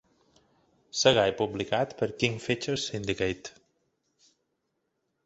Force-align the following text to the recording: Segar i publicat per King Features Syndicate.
Segar 1.01 1.25
i 1.31 1.35
publicat 1.41 1.93
per 1.99 2.09
King 2.23 2.39
Features 2.45 2.87
Syndicate. 2.93 4.33